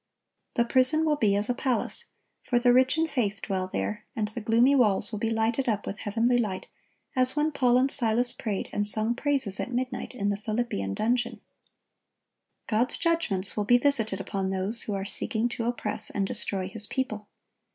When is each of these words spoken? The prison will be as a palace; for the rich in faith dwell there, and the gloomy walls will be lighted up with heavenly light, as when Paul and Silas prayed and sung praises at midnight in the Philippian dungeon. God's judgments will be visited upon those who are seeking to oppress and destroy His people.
The 0.55 0.65
prison 0.65 1.05
will 1.05 1.15
be 1.15 1.35
as 1.35 1.47
a 1.47 1.53
palace; 1.53 2.05
for 2.41 2.57
the 2.57 2.73
rich 2.73 2.97
in 2.97 3.07
faith 3.07 3.39
dwell 3.43 3.67
there, 3.71 4.03
and 4.15 4.29
the 4.29 4.41
gloomy 4.41 4.73
walls 4.75 5.11
will 5.11 5.19
be 5.19 5.29
lighted 5.29 5.69
up 5.69 5.85
with 5.85 5.99
heavenly 5.99 6.39
light, 6.39 6.65
as 7.15 7.35
when 7.35 7.51
Paul 7.51 7.77
and 7.77 7.91
Silas 7.91 8.33
prayed 8.33 8.67
and 8.73 8.87
sung 8.87 9.13
praises 9.13 9.59
at 9.59 9.71
midnight 9.71 10.15
in 10.15 10.31
the 10.31 10.37
Philippian 10.37 10.95
dungeon. 10.95 11.39
God's 12.65 12.97
judgments 12.97 13.55
will 13.55 13.65
be 13.65 13.77
visited 13.77 14.19
upon 14.19 14.49
those 14.49 14.81
who 14.81 14.95
are 14.95 15.05
seeking 15.05 15.47
to 15.49 15.65
oppress 15.65 16.09
and 16.09 16.25
destroy 16.25 16.67
His 16.67 16.87
people. 16.87 17.27